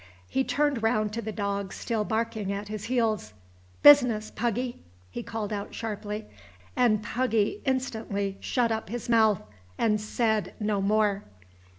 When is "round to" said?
0.81-1.21